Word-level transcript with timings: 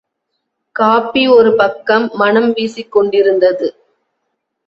Copy 0.75 1.27
ஒரு 1.27 1.55
பக்கம் 1.55 2.09
மணம் 2.13 2.51
வீசிக் 2.53 2.91
கொண்டிருந்தது. 2.91 3.67